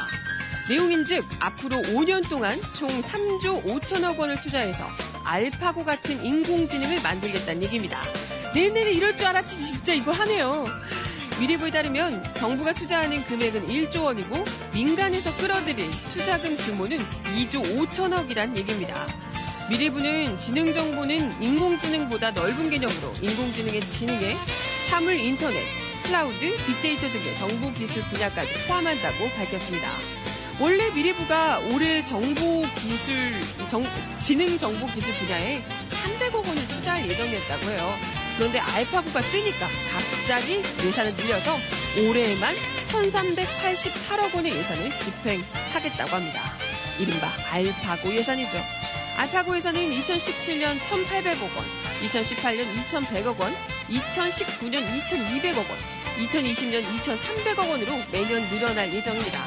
[0.70, 4.86] 내용인즉 앞으로 5년 동안 총 3조 5천억 원을 투자해서
[5.26, 8.00] 알파고 같은 인공지능을 만들겠다는 얘기입니다.
[8.56, 10.66] 내내내 이럴 줄 알았지 진짜 이거 하네요.
[11.42, 17.00] 미래부에 따르면 정부가 투자하는 금액은 1조 원이고 민간에서 끌어들일 투자금 규모는
[17.36, 19.06] 2조 5천억이란 얘기입니다.
[19.72, 24.36] 미래부는 지능 정보는 인공지능보다 넓은 개념으로 인공지능의 지능에
[24.90, 25.64] 사물 인터넷,
[26.04, 29.94] 클라우드, 빅데이터 등의 정보 기술 분야까지 포함한다고 밝혔습니다.
[30.60, 33.16] 원래 미래부가 올해 정보 기술,
[33.70, 33.86] 정,
[34.20, 37.98] 지능 정보 기술 분야에 300억 원을 투자할 예정이었다고 해요.
[38.38, 41.56] 그런데 알파고가 뜨니까 갑자기 예산을 늘려서
[42.10, 42.54] 올해에만
[42.90, 46.42] 1388억 원의 예산을 집행하겠다고 합니다.
[47.00, 48.81] 이른바 알파고 예산이죠.
[49.22, 51.66] 알파고에서는 2017년 1,800억 원,
[52.02, 53.56] 2018년 2,100억 원,
[53.88, 55.78] 2019년 2,200억 원,
[56.18, 59.44] 2020년 2,300억 원으로 매년 늘어날 예정입니다.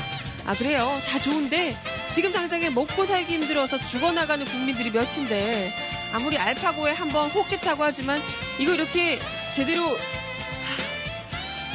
[0.47, 0.87] 아 그래요?
[1.09, 1.77] 다 좋은데
[2.15, 5.75] 지금 당장에 먹고 살기 힘들어서 죽어나가는 국민들이 몇인데
[6.13, 8.23] 아무리 알파고에 한번 혹겠다고 하지만
[8.61, 9.19] 이거 이렇게
[9.57, 9.99] 제대로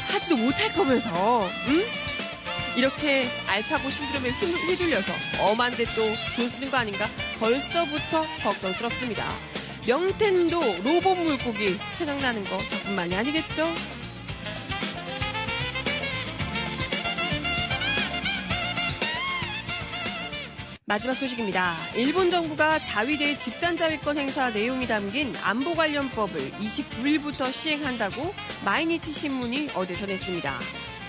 [0.07, 2.08] 하 지도 못할 거면서 응?
[2.79, 5.11] 이렇게 알파고 신드롬에 휘둘려서
[5.41, 6.01] 엄한데 또
[6.37, 7.07] 돈 쓰는 거 아닌가?
[7.41, 9.27] 벌써부터 걱정스럽습니다.
[9.85, 13.73] 명텐도 로봇 물고기 생각나는 거 저뿐만이 아니겠죠?
[20.85, 21.73] 마지막 소식입니다.
[21.97, 29.95] 일본 정부가 자위대 집단 자위권 행사 내용이 담긴 안보 관련법을 29일부터 시행한다고 마이니치 신문이 어제
[29.95, 30.57] 전했습니다.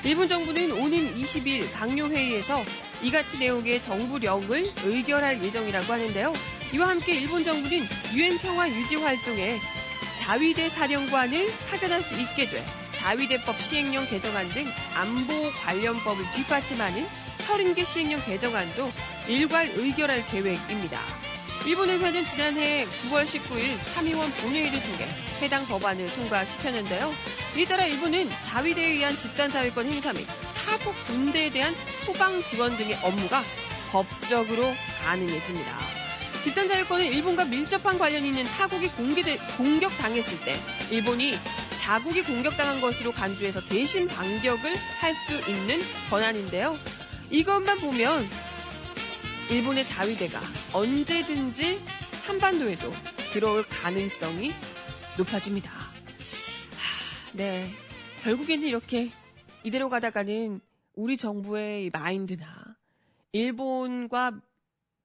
[0.03, 2.65] 일본 정부는 오는 20일 강요회의에서
[3.03, 6.33] 이 같은 내용의 정부령을 의결할 예정이라고 하는데요.
[6.73, 7.85] 이와 함께 일본 정부는
[8.15, 9.59] 유엔 평화 유지 활동에
[10.21, 17.05] 자위대 사령관을 파견할 수 있게 돼 자위대법 시행령 개정안 등 안보 관련법을 뒷받침하는
[17.39, 18.91] 30개 시행령 개정안도
[19.29, 21.01] 일괄 의결할 계획입니다.
[21.66, 25.07] 일본 의회는 지난해 9월 19일 참의원 본회의를 통해
[25.42, 27.12] 해당 법안을 통과시켰는데요.
[27.57, 32.99] 이에 따라 일본은 자위대에 의한 집단 자위권 행사 및 타국 군대에 대한 후방 지원 등의
[33.03, 33.42] 업무가
[33.92, 34.73] 법적으로
[35.05, 35.79] 가능해집니다.
[36.44, 40.57] 집단 자위권은 일본과 밀접한 관련이 있는 타국이 공개되, 공격당했을 때
[40.90, 41.35] 일본이
[41.79, 46.79] 자국이 공격당한 것으로 간주해서 대신 반격을 할 수 있는 권한인데요.
[47.31, 48.29] 이것만 보면
[49.51, 50.39] 일본의 자위대가
[50.73, 51.81] 언제든지
[52.25, 52.89] 한반도에도
[53.33, 54.51] 들어올 가능성이
[55.19, 55.73] 높아집니다.
[55.73, 57.69] 하, 네.
[58.23, 59.11] 결국에는 이렇게
[59.65, 60.61] 이대로 가다가는
[60.95, 62.77] 우리 정부의 마인드나
[63.33, 64.41] 일본과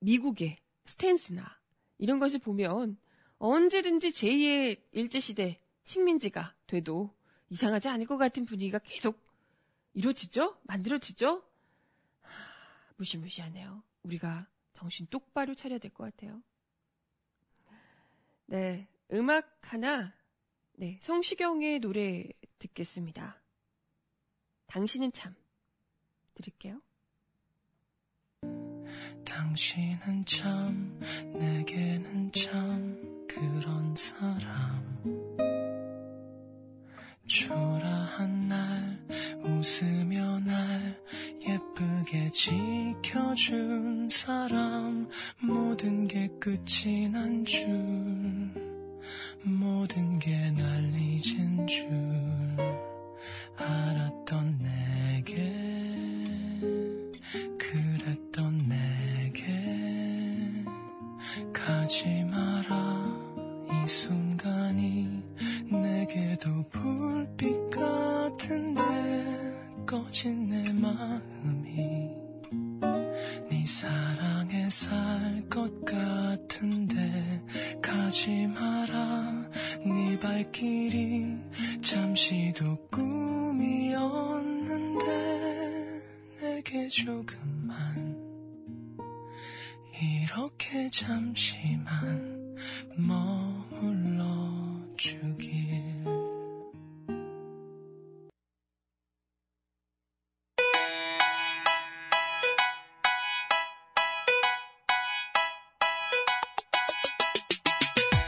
[0.02, 1.44] 미국의 스탠스나
[1.98, 2.98] 이런 것을 보면
[3.40, 7.16] 언제든지 제2의 일제시대 식민지가 돼도
[7.50, 9.20] 이상하지 않을 것 같은 분위기가 계속
[9.96, 10.56] 이루어지죠?
[10.66, 11.42] 만들어지죠?
[12.22, 12.30] 하,
[12.98, 13.82] 무시무시하네요.
[14.06, 16.41] 우리가 정신 똑바로 차려야 될 것 같아요.
[18.48, 20.13] 네, 음악 하나,
[20.74, 22.28] 네, 성시경의 노래
[22.60, 23.41] 듣겠습니다.
[24.68, 25.36] 당신은 참.
[26.36, 26.82] 들을게요.
[29.26, 31.00] 당신은 참,
[31.39, 34.96] 내게는 참, 그런 사람.
[37.26, 38.85] 초라한 날
[39.43, 41.01] 웃으며 날
[41.47, 45.10] 예쁘게 지켜준 사람
[45.41, 47.69] 모든 게 끝이 난 줄
[49.43, 51.88] 모든 게 날 잊은 줄
[53.58, 55.54] 알았던 내게
[57.58, 59.45] 그랬던 내게.
[61.54, 62.62] 가지 마
[66.41, 68.84] 또 불빛 같은데
[69.86, 72.10] 꺼진 내 마음이
[73.49, 77.43] 네 사랑에 살 것 같은데
[77.82, 79.49] 가지 마라.
[79.86, 81.39] 네 발길이
[81.82, 83.86] 잠시도 꿈이었는데
[86.41, 88.17] 내게 조금만
[90.01, 92.56] 이렇게 잠시만
[92.97, 94.64] 머물러
[94.97, 96.01] 주길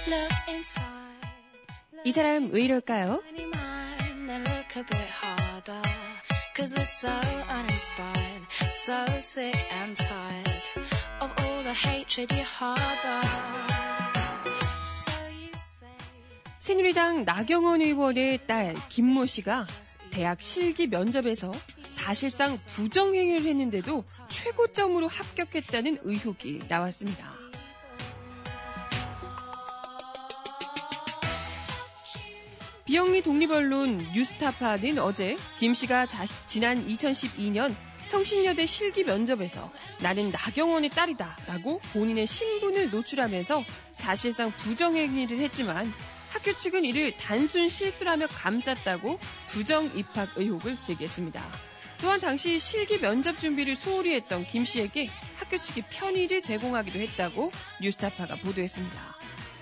[0.07, 0.83] Look inside.
[2.05, 3.21] 이 사람 왜 이럴까요?
[3.23, 5.83] Tiny mind and look a bit harder.
[6.55, 7.09] Cause we're so
[7.49, 10.63] uninspired, so sick and tired
[11.21, 13.56] of all the hatred you harbor.
[16.68, 19.66] 새누리당 나경원 의원의 딸 김모 씨가
[20.12, 21.50] 대학 실기 면접에서
[21.94, 27.32] 사실상 부정행위를 했는데도 최고점으로 합격했다는 의혹이 나왔습니다.
[32.84, 41.38] 비영리 독립언론 뉴스타파는 어제 김 씨가 자- 지난 2012년 성신여대 실기 면접에서 나는 나경원의 딸이다
[41.48, 45.94] 라고 본인의 신분을 노출하면서 사실상 부정행위를 했지만
[46.38, 51.44] 학교 측은 이를 단순 실수라며 감쌌다고 부정 입학 의혹을 제기했습니다.
[52.00, 58.36] 또한 당시 실기 면접 준비를 소홀히 했던 김 씨에게 학교 측이 편의를 제공하기도 했다고 뉴스타파가
[58.36, 59.18] 보도했습니다.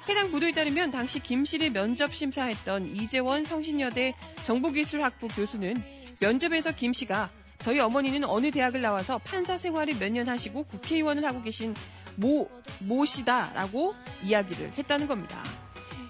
[0.10, 5.82] 해당 보도에 따르면 당시 김 씨를 면접 심사했던 이재원 성신여대 정보기술학부 교수는
[6.20, 11.42] 면접에서 김 씨가 저희 어머니는 어느 대학을 나와서 판사 생활을 몇 년 하시고 국회의원을 하고
[11.42, 11.74] 계신
[12.18, 12.50] 모,
[12.82, 15.42] 모시다라고 이야기를 했다는 겁니다.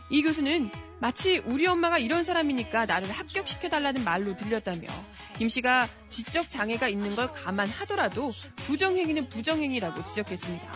[0.10, 4.88] 이 교수는 마치 우리 엄마가 이런 사람이니까 나를 합격시켜달라는 말로 들렸다며
[5.38, 10.68] 김 씨가 지적 장애가 있는 걸 감안하더라도 부정행위는 부정행위라고 지적했습니다.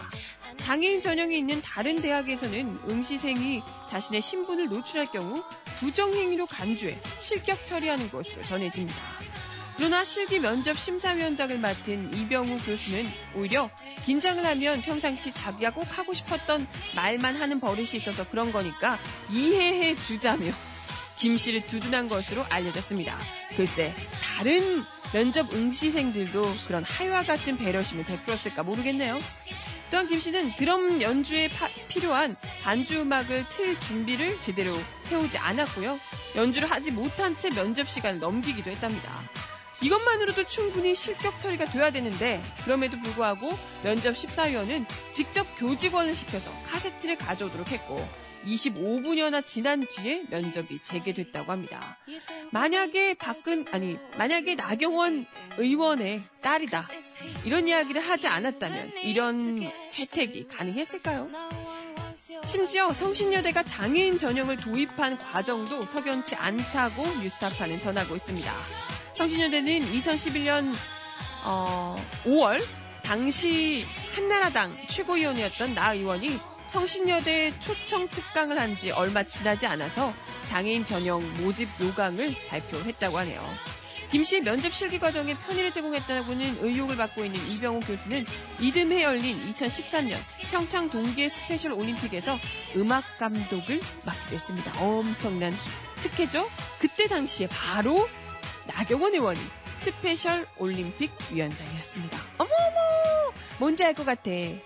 [0.57, 5.41] 장애인 전형이 있는 다른 대학에서는 응시생이 자신의 신분을 노출할 경우
[5.79, 9.28] 부정행위로 간주해 실격 처리하는 것으로 전해집니다.
[9.79, 13.69] 그러나 실기 면접 심사위원장을 맡은 이병우 교수는 오히려
[14.05, 18.99] 긴장을 하면 평상시 자기가 꼭 하고 싶었던 말만 하는 버릇이 있어서 그런 거니까
[19.31, 20.51] 이해해 주자며
[21.17, 23.17] 김 씨를 두둔한 것으로 알려졌습니다.
[23.55, 23.95] 글쎄,
[24.35, 29.17] 다른 면접 응시생들도 그런 하유와 같은 배려심을 베풀었을까 모르겠네요.
[29.91, 34.73] 또한 김 씨는 드럼 연주에 파- 필요한 반주 음악을 틀 준비를 제대로
[35.07, 35.97] 해오지 않았고요.
[36.35, 39.09] 연주를 하지 못한 채 면접 시간을 넘기기도 했답니다.
[39.81, 43.51] 이것만으로도 충분히 실격 처리가 돼야 되는데 그럼에도 불구하고
[43.83, 48.07] 면접 심사위원은 직접 교직원을 시켜서 카세트를 가져오도록 했고
[48.45, 51.97] 25분여나 지난 뒤에 면접이 재개됐다고 합니다.
[52.51, 55.25] 만약에 박근 아니 만약에 나경원
[55.57, 56.87] 의원의 딸이다
[57.45, 59.61] 이런 이야기를 하지 않았다면 이런
[59.93, 61.29] 혜택이 가능했을까요?
[62.45, 68.98] 심지어 성신여대가 장애인 전형을 도입한 과정도 석연치 않다고 뉴스타파는 전하고 있습니다.
[69.19, 70.73] 성신여대는 2011년
[72.23, 72.63] 5월
[73.03, 80.13] 당시 한나라당 최고위원이었던 나 의원이 성신여대 초청 특강을 한 지 얼마 지나지 않아서
[80.45, 83.45] 장애인 전형 모집 요강을 발표했다고 하네요.
[84.09, 88.23] 김 씨의 면접 실기 과정에 편의를 제공했다고는 의혹을 받고 있는 이병호 교수는
[88.61, 90.15] 이듬해 열린 2013년
[90.49, 92.39] 평창 동계 스페셜 올림픽에서
[92.77, 94.71] 음악 감독을 맡기도 했습니다.
[94.81, 95.53] 엄청난
[96.03, 96.47] 특혜죠?
[96.79, 98.07] 그때 당시에 바로
[98.69, 99.39] 나경원 의원이
[99.77, 102.17] 스페셜 올림픽 위원장이었습니다.
[102.37, 103.33] 어머어머!
[103.59, 104.23] 뭔지 알 것 같아.
[104.23, 104.61] 대해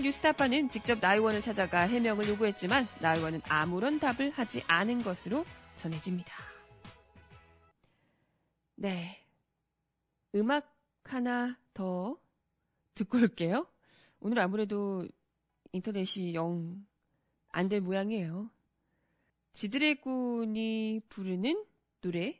[0.00, 5.44] 뉴스타파는 직접 나 의원을 찾아가 해명을 요구했지만 나 의원은 아무런 답을 하지 않은 것으로
[5.76, 6.32] 전해집니다.
[8.76, 9.20] 네.
[10.34, 10.72] 음악
[11.04, 12.16] 하나 더
[12.94, 13.66] 듣고 올게요.
[14.20, 15.06] 오늘 아무래도
[15.72, 16.86] 인터넷이 영
[17.52, 18.50] 안 될 모양이에요.
[19.54, 21.64] 지드래곤이 부르는
[22.02, 22.38] 노래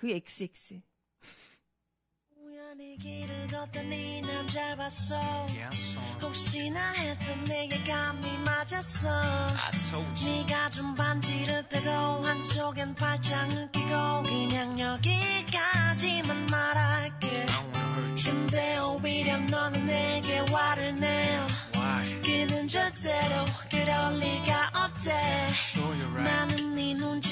[0.00, 0.80] 그 XX.
[2.34, 5.20] 우연히 길을 걷던 네 남잘 봤어.
[6.22, 9.10] 혹시나 했던 내게 감이 맞았어.
[10.24, 16.89] 네가 준 반지를 빼고 한쪽엔 팔짱을 끼고 그냥 여기까지만 말할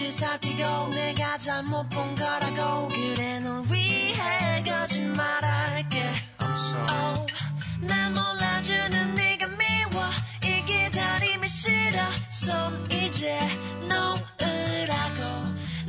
[0.09, 6.03] 뒤섞이고 내가 잘못 본 거라고 그래 널 위해 거짓말할게.
[6.39, 6.89] I'm sorry.
[6.89, 7.27] Oh,
[7.81, 10.09] 날 몰라주는 네가 미워.
[10.45, 12.01] 이 기다림이 싫어.
[12.31, 13.39] 손 이제
[13.83, 15.21] 놓으라고.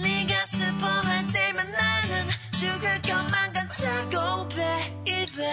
[0.03, 2.27] 네가 슬퍼할 때면 나는
[2.59, 5.49] 죽을 것만 같다고 baby.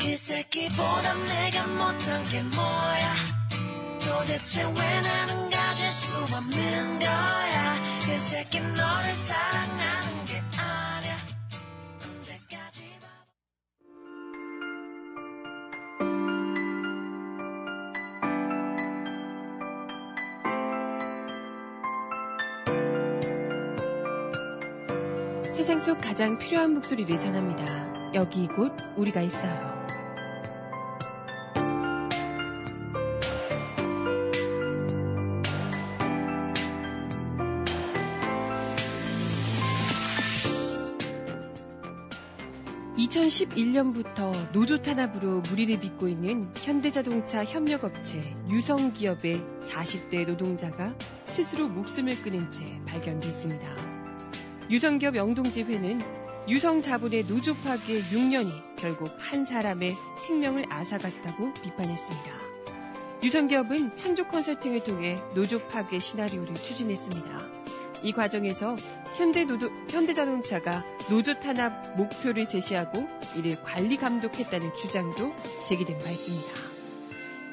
[0.00, 3.39] 그 새끼보다 내가 못한 게 뭐야?
[4.10, 11.16] 도대체 왜 나는 가질 수 없는 거야 그 새끼 너를 사랑하는 게 아니야
[12.02, 13.06] 언제까지 봐
[25.54, 28.12] 세상 속 가장 필요한 목소리를 전합니다.
[28.14, 29.69] 여기 곧 우리가 있어요.
[43.10, 50.94] (2011년부터) 노조 탄압으로 무리를 빚고 있는 현대자동차 협력업체 유성기업의 (40대) 노동자가
[51.24, 53.76] 스스로 목숨을 끊은 채 발견됐습니다.
[54.70, 56.00] 유성기업 영동지회는
[56.48, 59.90] 유성자본의 노조 파괴 6년이 결국 한 사람의
[60.26, 62.40] 생명을 앗아갔다고 비판했습니다.
[63.22, 67.59] 유성기업은 창조 컨설팅을 통해 노조 파괴 시나리오를 추진했습니다.
[68.02, 68.76] 이 과정에서
[69.88, 75.34] 현대자동차가 노조 탄압 목표를 제시하고 이를 관리 감독했다는 주장도
[75.68, 76.48] 제기된 바 있습니다.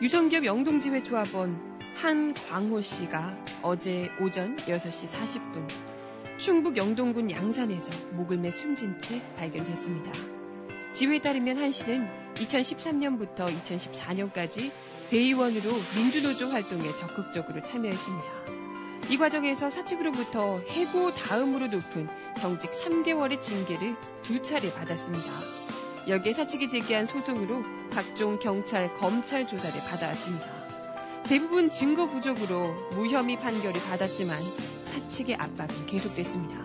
[0.01, 1.59] 유성기업 영동지회 조합원
[1.95, 5.67] 한광호 씨가 어제 오전 6시 40분
[6.37, 10.11] 충북 영동군 양산에서 목을 매 숨진 채 발견됐습니다.
[10.93, 14.71] 지회에 따르면 한 씨는 2013년부터 2014년까지
[15.09, 18.56] 대의원으로 민주노조 활동에 적극적으로 참여했습니다.
[19.09, 25.31] 이 과정에서 사측으로부터 해고 다음으로 높은 정직 3개월의 징계를 두 차례 받았습니다.
[26.07, 30.45] 여기에 사측이 제기한 소송으로 각종 경찰, 검찰 조사를 받아왔습니다.
[31.23, 34.37] 대부분 증거 부족으로 무혐의 판결을 받았지만
[34.85, 36.59] 사측의 압박은 계속됐습니다.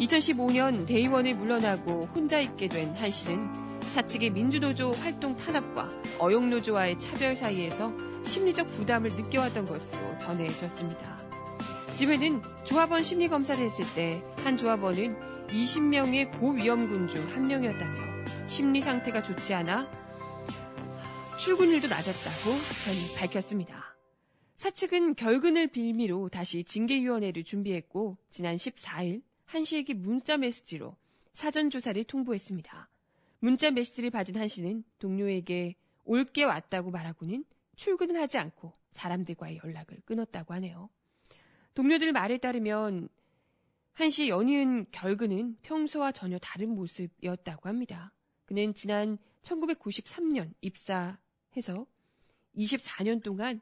[0.00, 7.92] 2015년 대의원을 물러나고 혼자 있게 된 한 씨는 사측의 민주노조 활동 탄압과 어용노조와의 차별 사이에서
[8.24, 11.13] 심리적 부담을 느껴왔던 것으로 전해졌습니다.
[11.96, 19.54] 지회는 조합원 심리검사를 했을 때 한 조합원은 20명의 고위험군 중 한 명이었다며 심리 상태가 좋지
[19.54, 19.90] 않아
[21.38, 22.50] 출근율도 낮았다고
[22.84, 23.96] 전 밝혔습니다.
[24.56, 30.96] 사측은 결근을 빌미로 다시 징계위원회를 준비했고 지난 14일 한 씨에게 문자 메시지로
[31.32, 32.88] 사전 조사를 통보했습니다.
[33.40, 37.44] 문자 메시지를 받은 한 씨는 동료에게 올게 왔다고 말하고는
[37.76, 40.88] 출근을 하지 않고 사람들과의 연락을 끊었다고 하네요.
[41.74, 43.08] 동료들 말에 따르면
[43.94, 48.12] 한 씨의 연이은 결근은 평소와 전혀 다른 모습이었다고 합니다.
[48.44, 51.86] 그는 지난 1993년 입사해서
[52.56, 53.60] 24년 동안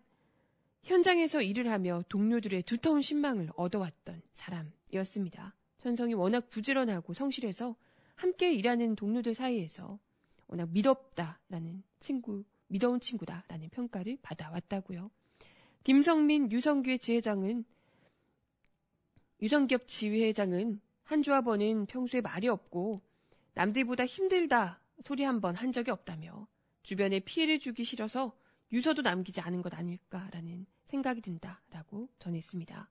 [0.85, 5.55] 현장에서 일을 하며 동료들의 두터운 신망을 얻어왔던 사람이었습니다.
[5.79, 7.77] 천성이 워낙 부지런하고 성실해서
[8.14, 9.98] 함께 일하는 동료들 사이에서
[10.48, 15.11] 워낙 믿었다라는 친구, 믿어온 친구다라는 평가를 받아왔다고요.
[15.85, 17.64] 김성민 유성규의 지회장은
[19.42, 23.02] 유성기업 지회장은 한 조합원은 평소에 말이 없고
[23.55, 26.46] 남들보다 힘들다 소리 한 번 한 적이 없다며
[26.83, 28.37] 주변에 피해를 주기 싫어서
[28.72, 32.88] 유서도 남기지 않은 것 아닐까라는 생각이 든다라고 전했습니다.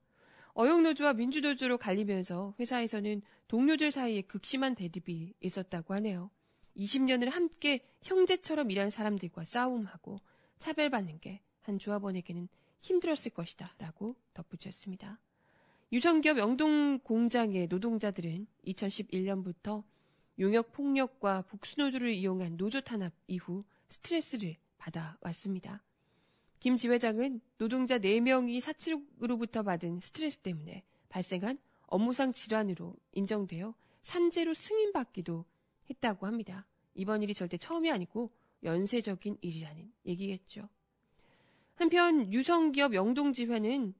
[0.54, 6.30] 어용노조와 민주노조로 갈리면서 회사에서는 동료들 사이에 극심한 대립이 있었다고 하네요.
[6.76, 10.18] 20년을 함께 형제처럼 일한 사람들과 싸움하고
[10.58, 12.48] 차별받는 게 한 조합원에게는
[12.80, 15.20] 힘들었을 것이다 라고 덧붙였습니다.
[15.92, 19.84] 유성기업 영동 공장의 노동자들은 2011년부터
[20.38, 25.82] 용역 폭력과 복수노조를 이용한 노조 탄압 이후 스트레스를 받아왔습니다.
[26.60, 35.44] 김 지회장은 노동자 4명이 사측으로부터 받은 스트레스 때문에 발생한 업무상 질환으로 인정되어 산재로 승인받기도
[35.90, 36.66] 했다고 합니다.
[36.94, 38.30] 이번 일이 절대 처음이 아니고
[38.62, 40.70] 연쇄적인 일이라는 얘기겠죠.
[41.74, 43.92] 한편 유성기업 영동지회는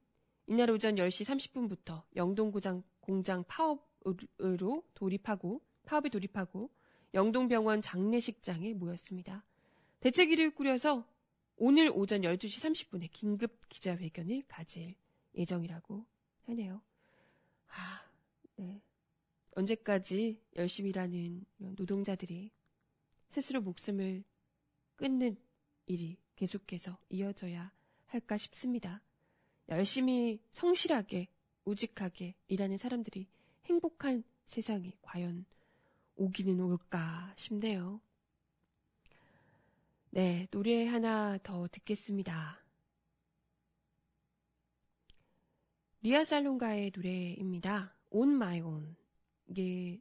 [0.47, 6.69] 이날 오전 10시 30분부터 영동구장 공장 파업으로 돌입하고 파업에 돌입하고
[7.13, 9.45] 영동병원 장례식장에 모였습니다.
[10.01, 11.07] 대책위를 꾸려서
[11.55, 14.95] 오늘 오전 12시 30분에 긴급 기자회견을 가질
[15.35, 16.05] 예정이라고
[16.47, 16.81] 하네요.
[17.67, 18.05] 아,
[18.55, 18.81] 네.
[19.55, 22.51] 언제까지 열심히 일하는 노동자들이
[23.29, 24.23] 스스로 목숨을
[24.95, 25.37] 끊는
[25.85, 27.71] 일이 계속해서 이어져야
[28.07, 29.01] 할까 싶습니다.
[29.69, 31.27] 열심히 성실하게
[31.65, 33.27] 우직하게 일하는 사람들이
[33.65, 35.45] 행복한 세상이 과연
[36.15, 38.01] 오기는 올까 싶네요.
[40.11, 42.63] 네, 노래 하나 더 듣겠습니다.
[46.01, 47.95] 리아 살롱가의 노래입니다.
[48.11, 48.95] On My Own.
[49.47, 49.99] 이게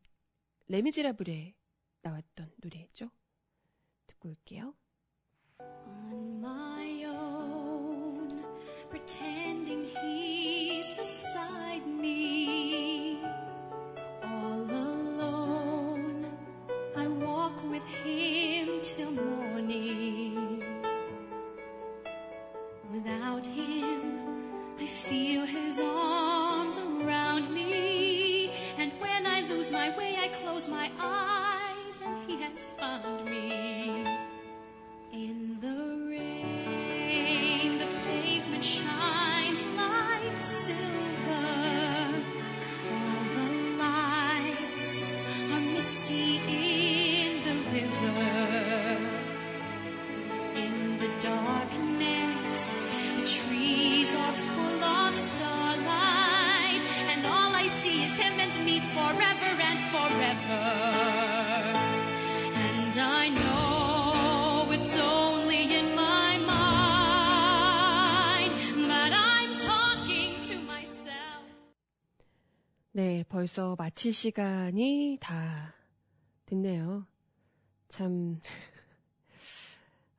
[0.67, 1.55] 레미제라블에
[2.03, 3.11] 나왔던 노래였죠.
[4.07, 4.75] 듣고 올게요.
[5.61, 8.45] on my own,
[8.91, 9.52] pretending
[29.73, 34.12] my way, I close my eyes, and he has found me.
[73.53, 75.75] 벌써 마칠 시간이 다
[76.47, 77.07] 됐네요.
[77.91, 78.41] 참,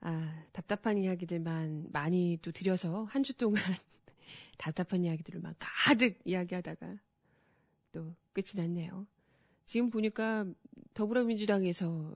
[0.01, 3.55] 아, 답답한 이야기들만 많이 또 드려서 한 주 동안
[4.59, 6.97] 답답한 이야기들만 가득 이야기하다가
[7.93, 9.07] 또 끝이 났네요.
[9.65, 10.45] 지금 보니까
[10.93, 12.15] 더불어민주당에서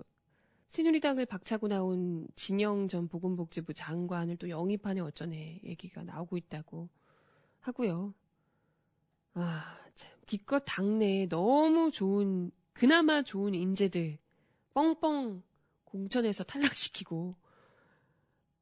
[0.70, 6.90] 새누리당을 박차고 나온 진영 전 보건복지부 장관을 또 영입하네 어쩌네 얘기가 나오고 있다고
[7.62, 8.14] 하고요.
[9.34, 9.77] 아, 참.
[10.28, 14.20] 기껏 당내에 너무 좋은, 그나마 좋은 인재들
[14.74, 15.42] 뻥뻥
[15.86, 17.36] 공천에서 탈락시키고,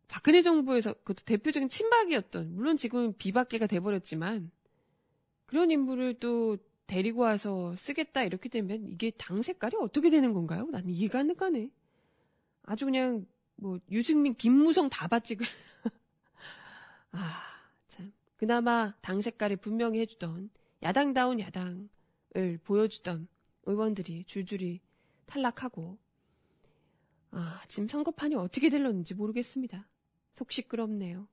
[0.08, 4.52] 박근혜 정부에서 그것도 대표적인 친박이었던, 물론 지금 비박계가 돼버렸지만,
[5.48, 6.58] 그런 인물을 또
[6.88, 10.68] 데리고 와서 쓰겠다 이렇게 되면 이게 당 색깔이 어떻게 되는 건가요?
[10.72, 11.72] 난 이해가 안 가네.
[12.64, 15.08] 아주 그냥, 뭐, 유승민, 김무성 다.
[15.08, 15.44] 그.
[17.12, 17.42] 아,
[17.90, 18.14] 참.
[18.38, 20.52] 그나마 당 색깔을 분명히 해주던
[20.86, 23.28] 야당다운 야당을 보여주던
[23.64, 24.82] 의원들이 줄줄이
[25.26, 25.98] 탈락하고,
[27.32, 29.90] 아, 지금 선거판이 어떻게 될런지 모르겠습니다.
[30.36, 31.28] 속 시끄럽네요.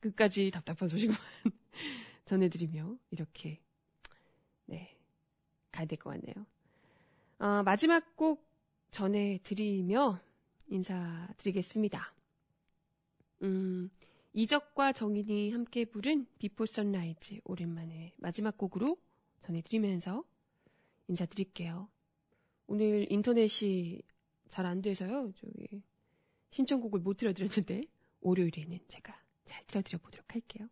[0.00, 1.16] 끝까지 답답한 소식만
[2.26, 3.62] 전해드리며, 이렇게,
[4.66, 4.98] 네,
[5.70, 6.34] 가야 될 것 같네요.
[7.38, 8.44] 아, 마지막 곡
[8.90, 10.20] 전해드리며
[10.66, 12.12] 인사드리겠습니다.
[13.42, 13.90] 음,
[14.36, 18.96] 이적과 정인이 함께 부른 Before Sunrise 오랜만에 마지막 곡으로
[19.42, 20.24] 전해드리면서
[21.06, 21.88] 인사드릴게요.
[22.66, 24.02] 오늘 인터넷이
[24.48, 25.32] 잘 안 돼서요.
[25.36, 25.82] 저기
[26.50, 27.84] 신청곡을 못 들어드렸는데
[28.22, 30.68] 월요일에는 제가 잘 들어드려 보도록 할게요.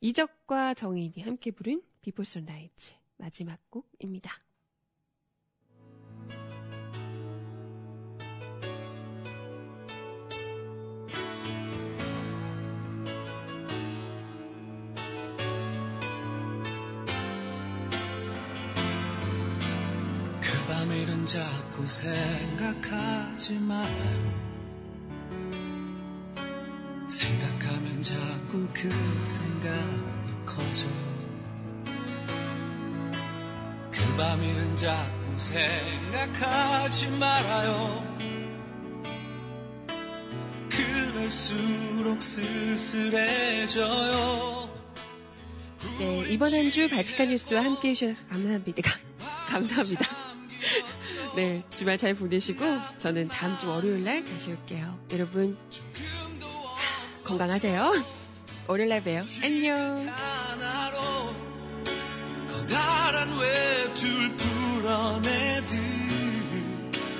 [0.00, 4.45] 이적과 정인이 함께 부른 Before Sunrise 마지막 곡입니다.
[21.88, 23.86] 생각하지만
[27.08, 28.90] 생각하면 자꾸 그
[29.24, 30.88] 생각이 커져
[33.92, 38.04] 그 밤일은 자꾸 생각하지 말아요
[40.68, 43.86] 그럴수록 쓸쓸해져요
[45.98, 48.82] 네, 이번 한 주 바치카 뉴스와 함께 해주셔서 감사합니다.
[49.48, 50.25] 감사합니다.
[51.36, 52.64] 네, 주말 잘 보내시고
[52.96, 54.98] 저는 다음 주 월요일 날 다시 올게요.
[55.12, 55.54] 여러분
[57.26, 57.92] 건강하세요.
[58.66, 59.20] 월요일 날 봬요.
[59.42, 59.96] 안녕.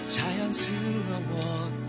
[0.09, 1.86] 자연스러워